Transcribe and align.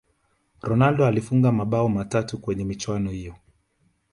ronaldo 0.61 1.05
alifunga 1.05 1.51
mabao 1.51 1.89
matatu 1.89 2.37
kwenye 2.37 2.65
michuano 2.65 3.11
hiyo 3.11 3.35